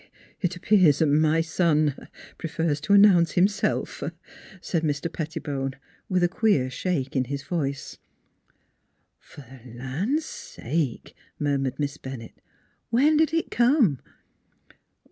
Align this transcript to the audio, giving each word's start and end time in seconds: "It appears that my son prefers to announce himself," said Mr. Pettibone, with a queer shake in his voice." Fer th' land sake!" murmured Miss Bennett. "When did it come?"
"It 0.41 0.55
appears 0.55 0.97
that 0.97 1.05
my 1.05 1.41
son 1.41 2.07
prefers 2.39 2.81
to 2.81 2.93
announce 2.93 3.33
himself," 3.33 4.01
said 4.59 4.81
Mr. 4.81 5.13
Pettibone, 5.13 5.75
with 6.09 6.23
a 6.23 6.27
queer 6.27 6.71
shake 6.71 7.15
in 7.15 7.25
his 7.25 7.43
voice." 7.43 7.99
Fer 9.19 9.43
th' 9.63 9.75
land 9.77 10.23
sake!" 10.23 11.13
murmured 11.47 11.77
Miss 11.77 11.97
Bennett. 11.97 12.41
"When 12.89 13.15
did 13.15 13.31
it 13.31 13.51
come?" 13.51 13.99